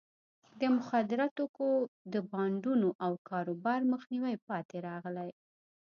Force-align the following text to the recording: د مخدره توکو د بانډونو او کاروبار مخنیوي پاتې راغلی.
د 0.59 0.61
مخدره 0.75 1.27
توکو 1.37 1.69
د 2.13 2.15
بانډونو 2.31 2.89
او 3.05 3.11
کاروبار 3.29 3.79
مخنیوي 3.93 4.35
پاتې 4.47 4.77
راغلی. 4.87 5.29